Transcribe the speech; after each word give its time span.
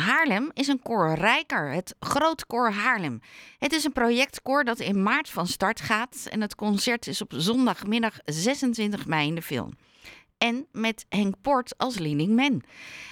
Haarlem 0.00 0.50
is 0.52 0.68
een 0.68 0.82
koor 0.82 1.14
rijker, 1.14 1.72
het 1.72 1.94
Groot 1.98 2.46
Koor 2.46 2.70
Haarlem. 2.70 3.20
Het 3.58 3.72
is 3.72 3.84
een 3.84 3.92
projectkoor 3.92 4.64
dat 4.64 4.78
in 4.78 5.02
maart 5.02 5.30
van 5.30 5.46
start 5.46 5.80
gaat 5.80 6.26
en 6.30 6.40
het 6.40 6.54
concert 6.54 7.06
is 7.06 7.22
op 7.22 7.32
zondagmiddag 7.36 8.18
26 8.24 9.06
mei 9.06 9.28
in 9.28 9.34
de 9.34 9.42
film. 9.42 9.70
En 10.38 10.66
met 10.72 11.06
Henk 11.08 11.34
Port 11.42 11.78
als 11.78 11.98
leading 11.98 12.36
man. 12.36 12.62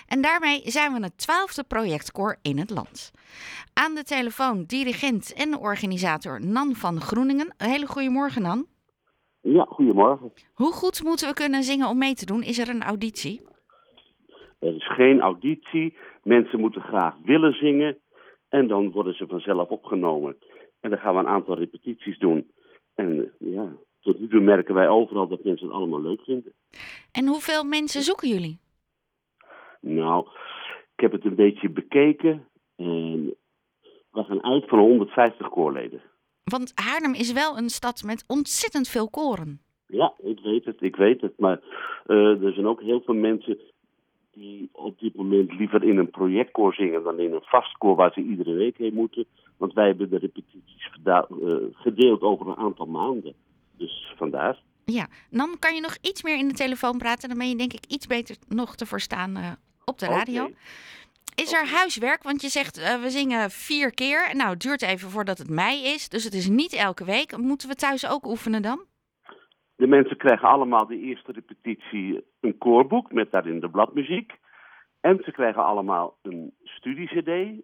En 0.06 0.21
daarmee 0.21 0.62
zijn 0.64 0.93
we 0.93 1.03
het 1.03 1.19
twaalfde 1.19 1.64
projectkoor 1.64 2.37
in 2.43 2.59
het 2.59 2.71
land. 2.71 3.11
Aan 3.73 3.95
de 3.95 4.03
telefoon 4.03 4.65
dirigent 4.65 5.33
en 5.33 5.59
organisator 5.59 6.47
Nan 6.47 6.75
van 6.75 7.01
Groeningen. 7.01 7.55
Een 7.57 7.71
hele 7.71 7.87
goede 7.87 8.11
morgen 8.11 8.43
Nan. 8.43 8.67
Ja, 9.41 9.67
goedemorgen. 9.69 10.33
Hoe 10.55 10.73
goed 10.73 11.03
moeten 11.03 11.29
we 11.29 11.35
kunnen 11.35 11.63
zingen 11.63 11.89
om 11.89 11.99
mee 11.99 12.15
te 12.15 12.27
doen? 12.27 12.43
Is 12.43 12.59
er 12.59 12.69
een 12.69 12.83
auditie? 12.83 13.43
Er 14.59 14.75
is 14.75 14.95
geen 14.95 15.21
auditie. 15.21 15.97
Mensen 16.23 16.61
moeten 16.61 16.83
graag 16.83 17.15
willen 17.24 17.52
zingen. 17.52 17.98
En 18.48 18.69
dan 18.69 18.91
worden 18.91 19.15
ze 19.15 19.27
vanzelf 19.27 19.69
opgenomen. 19.69 20.37
En 20.80 20.91
dan 20.91 20.98
gaan 20.98 21.15
we 21.15 21.20
een 21.20 21.27
aantal 21.28 21.56
repetities 21.59 22.19
doen. 22.19 22.51
En 22.95 23.32
ja, 23.38 23.73
tot 24.01 24.20
nu 24.20 24.29
toe 24.29 24.41
merken 24.41 24.74
wij 24.74 24.88
overal 24.88 25.29
dat 25.29 25.45
mensen 25.45 25.66
het 25.66 25.77
allemaal 25.77 26.01
leuk 26.01 26.20
vinden. 26.20 26.52
En 27.12 27.27
hoeveel 27.27 27.65
mensen 27.65 28.02
zoeken 28.02 28.29
jullie? 28.29 28.59
Nou, 29.80 30.27
ik 30.95 31.01
heb 31.01 31.12
het 31.12 31.24
een 31.24 31.34
beetje 31.34 31.70
bekeken. 31.70 32.48
En 32.77 33.34
we 34.10 34.24
gaan 34.24 34.45
uit 34.45 34.68
van 34.68 34.79
150 34.79 35.48
koorleden. 35.48 36.02
Want 36.45 36.73
Haarlem 36.74 37.15
is 37.15 37.32
wel 37.32 37.59
een 37.59 37.68
stad 37.68 38.02
met 38.02 38.24
ontzettend 38.27 38.88
veel 38.88 39.10
koren. 39.10 39.60
Ja, 39.87 40.15
ik 40.23 40.40
weet 40.40 40.65
het, 40.65 40.82
ik 40.82 40.96
weet 40.96 41.20
het. 41.20 41.38
Maar 41.38 41.60
uh, 42.06 42.43
er 42.43 42.52
zijn 42.52 42.66
ook 42.66 42.82
heel 42.82 43.01
veel 43.01 43.15
mensen 43.15 43.59
die 44.38 44.69
op 44.73 44.98
dit 44.98 45.15
moment 45.15 45.52
liever 45.52 45.84
in 45.84 45.98
een 45.98 46.10
projectkoor 46.10 46.74
zingen 46.74 47.02
dan 47.02 47.19
in 47.19 47.33
een 47.33 47.42
vastkoor 47.42 47.96
waar 47.96 48.12
ze 48.12 48.20
iedere 48.20 48.52
week 48.52 48.79
heen 48.79 48.95
moeten. 48.95 49.27
Want 49.56 49.73
wij 49.73 49.87
hebben 49.87 50.10
de 50.10 50.19
repetities 50.19 50.90
uh, 51.04 51.21
gedeeld 51.73 52.23
over 52.23 52.49
een 52.49 52.57
aantal 52.57 52.87
maanden. 52.87 53.35
Dus 53.77 54.12
vandaar. 54.16 54.59
Ja, 54.85 55.09
dan 55.30 55.57
kan 55.59 55.74
je 55.74 55.80
nog 55.80 55.96
iets 56.01 56.23
meer 56.23 56.38
in 56.38 56.49
de 56.49 56.54
telefoon 56.54 56.99
praten. 56.99 57.29
Dan 57.29 57.38
ben 57.38 57.49
je 57.49 57.57
denk 57.57 57.73
ik 57.73 57.87
iets 57.88 58.07
beter 58.07 58.37
nog 58.49 58.77
te 58.77 58.87
verstaan 58.87 59.37
uh, 59.37 59.52
op 59.85 59.99
de 59.99 60.07
radio. 60.07 60.43
Okay. 60.43 60.57
Is 61.34 61.52
er 61.52 61.66
huiswerk? 61.66 62.23
Want 62.23 62.43
je 62.43 62.49
zegt 62.49 62.79
uh, 62.79 63.02
we 63.02 63.10
zingen 63.10 63.51
vier 63.51 63.95
keer. 63.95 64.31
Nou, 64.37 64.51
het 64.51 64.61
duurt 64.61 64.83
even 64.83 65.11
voordat 65.11 65.39
het 65.39 65.51
mei 65.51 65.84
is. 65.84 66.09
Dus 66.09 66.25
het 66.25 66.34
is 66.34 66.49
niet 66.49 66.73
elke 66.73 67.05
week. 67.05 67.37
Moeten 67.37 67.69
we 67.69 67.75
thuis 67.75 68.09
ook 68.09 68.27
oefenen 68.27 68.62
dan? 68.62 68.81
De 69.79 69.87
mensen 69.87 70.17
krijgen 70.17 70.48
allemaal 70.48 70.87
de 70.87 70.98
eerste 70.98 71.33
repetitie 71.33 72.25
een 72.41 72.59
koorboek 72.59 73.12
met 73.12 73.33
daarin 73.33 73.61
de 73.61 73.71
bladmuziek. 73.71 74.33
En 75.01 75.21
ze 75.25 75.33
krijgen 75.33 75.65
allemaal 75.65 76.19
een 76.23 76.55
studie-cd. 76.62 77.62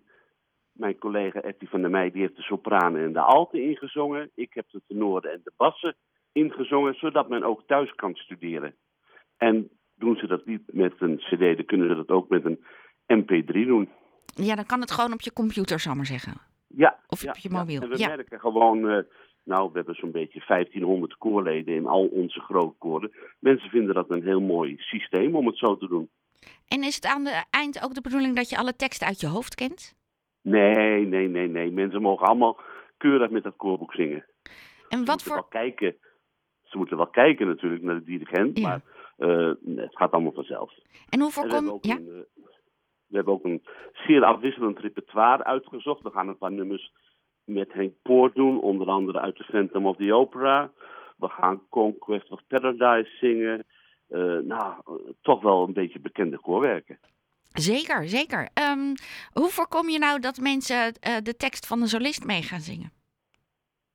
Mijn 0.72 0.98
collega 0.98 1.40
Etty 1.40 1.66
van 1.66 1.80
der 1.80 1.90
Meij 1.90 2.10
die 2.10 2.20
heeft 2.20 2.36
de 2.36 2.42
sopranen 2.42 3.04
en 3.04 3.12
de 3.12 3.20
alten 3.20 3.62
ingezongen. 3.62 4.30
Ik 4.34 4.54
heb 4.54 4.70
de 4.70 4.82
tenoren 4.86 5.32
en 5.32 5.40
de 5.44 5.52
bassen 5.56 5.96
ingezongen, 6.32 6.94
zodat 6.94 7.28
men 7.28 7.42
ook 7.42 7.62
thuis 7.66 7.94
kan 7.94 8.14
studeren. 8.14 8.74
En 9.36 9.70
doen 9.94 10.16
ze 10.16 10.26
dat 10.26 10.46
niet 10.46 10.62
met 10.72 10.92
een 10.98 11.16
cd, 11.16 11.56
dan 11.56 11.64
kunnen 11.64 11.88
ze 11.88 11.94
dat 11.94 12.08
ook 12.08 12.28
met 12.28 12.44
een 12.44 12.64
mp3 13.22 13.66
doen. 13.66 13.88
Ja, 14.24 14.54
dan 14.54 14.66
kan 14.66 14.80
het 14.80 14.90
gewoon 14.90 15.12
op 15.12 15.20
je 15.20 15.32
computer, 15.32 15.80
zou 15.80 15.96
maar 15.96 16.06
zeggen. 16.06 16.32
Ja. 16.66 16.98
Of 17.06 17.22
ja, 17.22 17.30
op 17.30 17.36
je 17.36 17.50
mobiel. 17.50 17.80
Ja. 17.80 17.82
En 17.82 17.88
we 17.88 17.98
ja. 17.98 18.08
merken 18.08 18.40
gewoon, 18.40 18.78
uh, 18.90 18.98
nou, 19.44 19.68
we 19.68 19.76
hebben 19.76 19.94
zo'n 19.94 20.10
beetje 20.10 20.42
1500 20.46 21.16
koorleden 21.16 21.74
in 21.74 21.86
al 21.86 22.06
onze 22.06 22.40
grootkoren. 22.40 23.12
Mensen 23.38 23.70
vinden 23.70 23.94
dat 23.94 24.10
een 24.10 24.22
heel 24.22 24.40
mooi 24.40 24.74
systeem 24.78 25.36
om 25.36 25.46
het 25.46 25.58
zo 25.58 25.76
te 25.76 25.88
doen. 25.88 26.10
En 26.68 26.82
is 26.82 26.94
het 26.94 27.06
aan 27.06 27.24
het 27.26 27.46
eind 27.50 27.84
ook 27.84 27.94
de 27.94 28.00
bedoeling 28.00 28.36
dat 28.36 28.48
je 28.50 28.56
alle 28.58 28.76
teksten 28.76 29.06
uit 29.06 29.20
je 29.20 29.26
hoofd 29.26 29.54
kent? 29.54 29.94
Nee, 30.42 31.06
nee, 31.06 31.28
nee, 31.28 31.48
nee. 31.48 31.70
Mensen 31.70 32.02
mogen 32.02 32.26
allemaal 32.26 32.58
keurig 32.96 33.30
met 33.30 33.42
dat 33.42 33.56
koorboek 33.56 33.94
zingen. 33.94 34.24
En 34.88 34.98
Ze 34.98 35.04
wat 35.04 35.22
voor... 35.22 35.34
wel 35.34 35.44
kijken. 35.44 35.96
Ze 36.62 36.76
moeten 36.76 36.96
wel 36.96 37.06
kijken 37.10 37.46
natuurlijk 37.46 37.82
naar 37.82 37.94
de 37.94 38.04
dirigent, 38.04 38.58
Ja. 38.58 38.68
maar 38.68 38.82
uh, 39.18 39.54
het 39.76 39.96
gaat 39.96 40.12
allemaal 40.12 40.32
vanzelf. 40.32 40.72
En 41.08 41.20
hoe 41.20 41.32
En 41.34 41.34
we, 41.34 41.40
hebben 41.40 41.64
voorkom... 41.70 41.90
Ja? 41.90 41.96
een, 41.96 42.06
uh, 42.06 42.42
we 43.06 43.16
hebben 43.16 43.34
ook 43.34 43.44
een 43.44 43.62
zeer 43.92 44.24
afwisselend 44.24 44.78
repertoire 44.78 45.44
uitgezocht. 45.44 46.02
We 46.02 46.10
gaan 46.10 46.28
een 46.28 46.38
paar 46.38 46.52
nummers 46.52 46.92
met 47.44 47.72
Henk 47.72 47.92
Poort 48.02 48.34
doen, 48.34 48.60
onder 48.60 48.86
andere 48.86 49.20
uit 49.20 49.36
de 49.36 49.44
Phantom 49.44 49.86
of 49.86 49.96
the 49.96 50.14
Opera. 50.14 50.70
We 51.16 51.28
gaan 51.28 51.62
Conquest 51.68 52.30
of 52.30 52.40
Paradise 52.46 53.10
zingen. 53.20 53.66
Uh, 54.10 54.38
nou, 54.38 54.74
toch 55.22 55.42
wel 55.42 55.66
een 55.66 55.72
beetje 55.72 56.00
bekende 56.00 56.38
koorwerken. 56.38 56.98
Zeker, 57.52 58.08
zeker. 58.08 58.48
Um, 58.70 58.94
hoe 59.32 59.48
voorkom 59.48 59.88
je 59.88 59.98
nou 59.98 60.20
dat 60.20 60.38
mensen 60.38 60.76
uh, 60.76 61.16
de 61.22 61.36
tekst 61.36 61.66
van 61.66 61.80
de 61.80 61.86
solist 61.86 62.24
mee 62.24 62.42
gaan 62.42 62.60
zingen? 62.60 62.92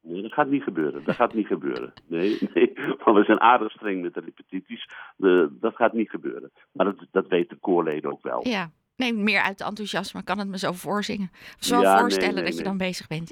Nee, 0.01 0.21
dat 0.21 0.33
gaat 0.33 0.49
niet 0.49 0.63
gebeuren. 0.63 1.03
Dat 1.03 1.15
gaat 1.15 1.33
niet 1.33 1.47
gebeuren. 1.47 1.93
Nee, 2.07 2.37
nee. 2.53 2.73
Want 3.03 3.17
we 3.17 3.23
zijn 3.23 3.39
aardig 3.39 3.71
streng 3.71 4.01
met 4.01 4.13
de 4.13 4.19
repetities. 4.19 4.89
De, 5.15 5.57
dat 5.59 5.75
gaat 5.75 5.93
niet 5.93 6.09
gebeuren. 6.09 6.51
Maar 6.71 6.85
dat, 6.85 7.05
dat 7.11 7.27
weten 7.27 7.55
de 7.55 7.61
koorleden 7.61 8.11
ook 8.11 8.23
wel. 8.23 8.47
Ja, 8.47 8.71
nee, 8.99 9.13
meer 9.13 9.41
uit 9.41 9.61
enthousiasme 9.61 10.23
kan 10.23 10.39
het 10.39 10.47
me 10.47 10.57
zo 10.57 10.71
voorzingen. 10.71 11.31
Zo 11.59 11.81
Ja, 11.81 11.99
voorstellen 11.99 12.35
nee, 12.35 12.43
dat 12.43 12.57
je 12.57 12.63
dan 12.63 12.77
bezig 12.77 13.07
bent. 13.07 13.31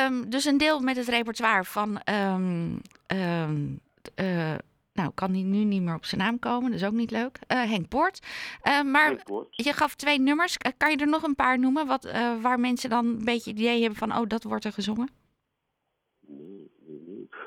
Um, 0.00 0.30
dus 0.30 0.44
een 0.44 0.58
deel 0.58 0.80
met 0.80 0.96
het 0.96 1.08
repertoire 1.08 1.64
van... 1.64 2.00
Um, 2.34 2.80
um, 3.06 3.80
uh, 4.20 4.54
nou, 4.92 5.10
kan 5.14 5.30
hij 5.32 5.42
nu 5.42 5.64
niet 5.64 5.82
meer 5.82 5.94
op 5.94 6.04
zijn 6.04 6.20
naam 6.20 6.38
komen, 6.38 6.70
dat 6.70 6.80
is 6.80 6.86
ook 6.86 6.92
niet 6.92 7.10
leuk. 7.10 7.38
Uh, 7.52 7.62
Henk 7.70 7.88
Poort. 7.88 8.26
Uh, 8.64 8.82
maar 8.82 9.06
Henk 9.06 9.24
Poort. 9.24 9.48
je 9.50 9.72
gaf 9.72 9.94
twee 9.94 10.20
nummers. 10.20 10.56
Uh, 10.66 10.72
kan 10.76 10.90
je 10.90 10.96
er 10.96 11.08
nog 11.08 11.22
een 11.22 11.34
paar 11.34 11.58
noemen 11.58 11.86
wat, 11.86 12.12
waar 12.42 12.60
mensen 12.60 12.90
dan 12.90 13.06
een 13.06 13.24
beetje 13.24 13.50
het 13.50 13.60
idee 13.60 13.80
hebben 13.80 13.98
van... 13.98 14.16
oh, 14.16 14.26
dat 14.26 14.42
wordt 14.42 14.64
er 14.64 14.72
gezongen? 14.72 15.08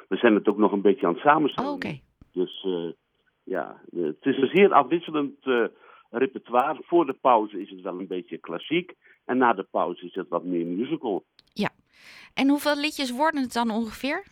We 0.07 0.16
zijn 0.16 0.34
het 0.34 0.47
ook 0.47 0.57
nog 0.57 0.72
een 0.72 0.81
beetje 0.81 1.07
aan 1.07 1.13
het 1.13 1.22
samenstellen. 1.22 1.69
Oh, 1.69 1.75
oké. 1.75 1.88
Okay. 1.88 2.03
Dus 2.31 2.68
ja, 3.44 3.81
het 3.91 4.25
is 4.25 4.38
een 4.38 4.50
zeer 4.53 4.74
afwisselend 4.74 5.36
repertoire. 6.09 6.81
Voor 6.85 7.05
de 7.05 7.13
pauze 7.13 7.61
is 7.61 7.69
het 7.69 7.81
wel 7.81 7.99
een 7.99 8.07
beetje 8.07 8.37
klassiek. 8.37 8.93
En 9.25 9.37
na 9.37 9.53
de 9.53 9.63
pauze 9.63 10.05
is 10.05 10.13
het 10.15 10.27
wat 10.27 10.43
meer 10.43 10.65
musical. 10.65 11.25
Ja. 11.53 11.69
En 12.33 12.47
hoeveel 12.49 12.75
liedjes 12.79 13.11
worden 13.11 13.41
het 13.41 13.53
dan 13.53 13.69
ongeveer? 13.71 14.23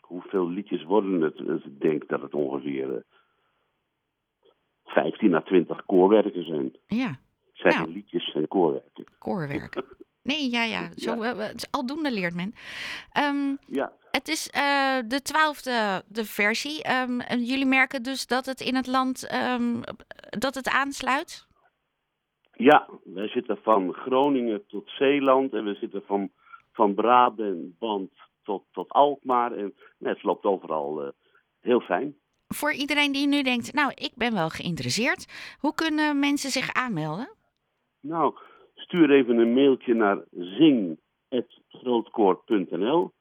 Hoeveel 0.00 0.48
liedjes 0.48 0.84
worden 0.84 1.20
het? 1.20 1.36
Dus 1.36 1.64
ik 1.64 1.80
denk 1.80 2.08
dat 2.08 2.22
het 2.22 2.34
ongeveer 2.34 2.88
uh, 2.90 3.00
15 4.84 5.34
à 5.34 5.40
20 5.40 5.84
koorwerken 5.86 6.44
zijn. 6.44 6.76
Ja. 6.86 7.18
Zijn 7.52 7.74
Nou. 7.74 7.92
liedjes, 7.92 8.30
zijn 8.32 8.48
koorwerken. 8.48 9.04
Koorwerken. 9.18 9.84
Nee, 10.22 10.50
ja, 10.50 10.64
ja. 10.64 10.90
Zo, 10.96 11.14
Ja. 11.14 11.32
uh, 11.34 11.38
het 11.38 11.54
is 11.56 11.70
aldoende 11.70 12.12
leert 12.12 12.34
men. 12.34 12.54
Um, 13.18 13.58
Ja, 13.66 13.92
het 14.10 14.28
is 14.28 14.46
uh, 14.46 14.98
de 15.06 15.22
twaalfde 15.22 16.02
de 16.06 16.24
versie. 16.24 17.02
Um, 17.02 17.20
en 17.20 17.44
jullie 17.44 17.66
merken 17.66 18.02
dus 18.02 18.26
dat 18.26 18.46
het 18.46 18.60
in 18.60 18.74
het 18.74 18.86
land 18.86 19.34
um, 19.34 19.80
dat 20.38 20.54
het 20.54 20.68
aansluit? 20.68 21.48
ja, 22.60 22.88
wij 23.04 23.28
zitten 23.28 23.58
van 23.62 23.92
Groningen 23.92 24.66
tot 24.66 24.88
Zeeland 24.88 25.52
en 25.52 25.64
we 25.64 25.74
zitten 25.74 26.02
van, 26.06 26.30
van 26.72 26.94
Brabant 26.94 28.12
tot, 28.42 28.64
tot 28.72 28.88
Alkmaar. 28.88 29.52
En 29.52 29.74
nee, 29.98 30.12
het 30.12 30.22
loopt 30.22 30.44
overal 30.44 31.02
uh, 31.02 31.08
heel 31.60 31.80
fijn. 31.80 32.16
Voor 32.48 32.72
iedereen 32.72 33.12
die 33.12 33.26
nu 33.26 33.42
denkt, 33.42 33.72
nou, 33.72 33.92
ik 33.94 34.12
ben 34.14 34.32
wel 34.32 34.48
geïnteresseerd. 34.48 35.26
Hoe 35.60 35.74
kunnen 35.74 36.18
mensen 36.18 36.50
zich 36.50 36.72
aanmelden? 36.72 37.30
Nou, 38.00 38.34
stuur 38.74 39.10
even 39.10 39.38
een 39.38 39.54
mailtje 39.54 39.94
naar 39.94 40.24
zing.grootkoor.nl 40.30 43.12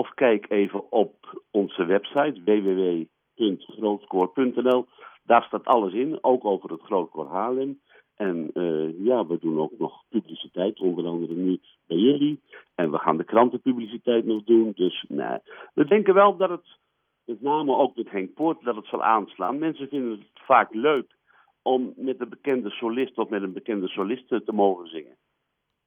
of 0.00 0.14
kijk 0.14 0.50
even 0.50 0.92
op 0.92 1.42
onze 1.50 1.84
website 1.84 2.42
www.grootkoor.nl. 2.44 4.86
Daar 5.22 5.42
staat 5.42 5.64
alles 5.64 5.92
in, 5.92 6.18
ook 6.20 6.44
over 6.44 6.70
het 6.70 6.82
Grootkoor 6.82 7.28
Haarlem. 7.28 7.80
En 8.14 8.50
uh, 8.54 9.04
ja, 9.04 9.26
we 9.26 9.38
doen 9.38 9.60
ook 9.60 9.78
nog 9.78 10.02
publiciteit, 10.08 10.80
onder 10.80 11.06
andere 11.06 11.34
nu 11.34 11.60
bij 11.86 11.96
jullie. 11.96 12.40
En 12.74 12.90
we 12.90 12.98
gaan 12.98 13.16
de 13.16 13.24
krantenpubliciteit 13.24 14.24
nog 14.24 14.44
doen. 14.44 14.72
Dus 14.74 15.04
nee, 15.08 15.38
we 15.74 15.84
denken 15.84 16.14
wel 16.14 16.36
dat 16.36 16.50
het, 16.50 16.78
met 17.24 17.40
name 17.40 17.76
ook 17.76 17.96
met 17.96 18.10
Henk 18.10 18.34
Poort, 18.34 18.64
dat 18.64 18.76
het 18.76 18.86
zal 18.86 19.02
aanslaan. 19.02 19.58
Mensen 19.58 19.88
vinden 19.88 20.10
het 20.10 20.20
vaak 20.34 20.74
leuk 20.74 21.16
om 21.62 21.92
met 21.96 22.20
een 22.20 22.28
bekende 22.28 22.70
solist 22.70 23.18
of 23.18 23.28
met 23.28 23.42
een 23.42 23.52
bekende 23.52 23.88
solist 23.88 24.28
te 24.28 24.52
mogen 24.52 24.88
zingen. 24.88 25.16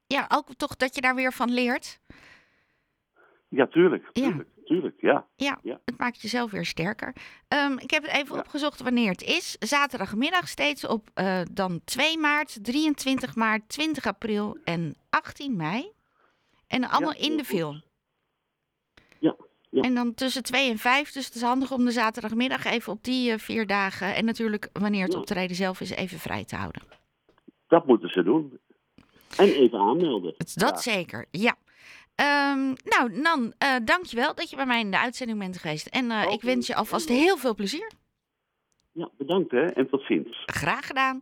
Ja, 0.08 0.28
ook 0.36 0.54
toch 0.54 0.76
dat 0.76 0.96
je 0.96 1.02
daar 1.02 1.16
weer 1.16 1.34
van 1.34 1.52
leert. 1.52 2.02
Ja, 3.56 3.68
tuurlijk. 3.68 4.10
Ja. 4.14 4.44
tuurlijk, 4.66 5.02
ja. 5.02 5.28
Ja, 5.36 5.60
Ja. 5.64 5.80
het 5.86 5.98
maakt 5.98 6.22
jezelf 6.22 6.52
weer 6.52 6.66
sterker. 6.66 7.16
Um, 7.48 7.80
ik 7.80 7.92
heb 7.92 8.04
even 8.06 8.36
Ja. 8.36 8.40
opgezocht 8.42 8.82
wanneer 8.82 9.12
het 9.12 9.22
is. 9.22 9.56
Zaterdagmiddag 9.60 10.48
steeds 10.48 10.88
op 10.88 11.10
uh, 11.16 11.42
dan 11.52 11.82
2 11.86 12.18
maart, 12.18 12.64
23 12.64 13.36
maart, 13.36 13.70
20 13.70 14.06
april 14.06 14.58
en 14.64 14.96
18 15.10 15.56
mei. 15.56 15.92
En 16.68 16.90
allemaal 16.90 17.16
in 17.16 17.38
de 17.38 17.44
film. 17.44 17.82
Ja, 19.20 19.36
ja. 19.70 19.82
En 19.82 19.94
dan 19.96 20.14
tussen 20.14 20.44
2 20.44 20.70
en 20.70 20.78
5. 20.78 21.12
Dus 21.12 21.26
het 21.26 21.36
is 21.36 21.42
handig 21.42 21.72
om 21.72 21.86
de 21.86 21.92
zaterdagmiddag 21.92 22.66
even 22.66 22.94
op 22.94 23.04
die 23.04 23.32
uh, 23.32 23.38
vier 23.38 23.68
dagen. 23.68 24.16
En 24.16 24.26
natuurlijk 24.26 24.70
wanneer 24.74 25.04
het 25.04 25.16
optreden 25.16 25.56
zelf 25.56 25.82
is, 25.82 25.90
even 25.90 26.20
vrij 26.20 26.46
te 26.46 26.56
houden. 26.56 26.82
Dat 27.68 27.86
moeten 27.88 28.10
ze 28.10 28.24
doen. 28.24 28.60
En 29.38 29.46
even 29.54 29.80
aanmelden. 29.80 30.36
Dat 30.54 30.82
zeker, 30.82 31.26
ja. 31.32 31.56
Um, 32.16 32.76
nou, 32.84 33.12
Nan, 33.12 33.54
uh, 33.64 33.76
dankjewel 33.84 34.36
dat 34.36 34.50
je 34.50 34.56
bij 34.56 34.66
mij 34.66 34.80
in 34.80 34.92
de 34.92 35.00
uitzending 35.00 35.40
bent 35.40 35.58
geweest. 35.58 35.88
En 35.88 36.06
uh, 36.06 36.32
ik 36.32 36.42
wens 36.42 36.68
je 36.68 36.76
alvast 36.76 37.10
heel 37.10 37.38
veel 37.38 37.56
plezier. 37.56 37.92
Ja, 38.92 39.10
bedankt 39.18 39.52
hè 39.52 39.66
en 39.66 39.90
tot 39.90 40.02
ziens. 40.02 40.44
Graag 40.46 40.88
gedaan. 40.88 41.22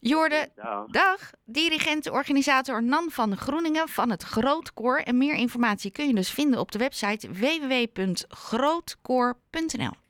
Jorde, 0.00 0.48
dag. 0.54 0.86
dag. 0.86 1.30
Dirigent, 1.44 2.10
organisator 2.10 2.82
Nan 2.82 3.10
van 3.10 3.36
Groeningen 3.36 3.88
van 3.88 4.10
het 4.10 4.22
Grootkoor. 4.22 4.96
En 4.96 5.18
meer 5.18 5.34
informatie 5.34 5.90
kun 5.90 6.06
je 6.06 6.14
dus 6.14 6.30
vinden 6.30 6.60
op 6.60 6.72
de 6.72 6.78
website 6.78 7.32
www.grootkoor.nl. 7.32 10.01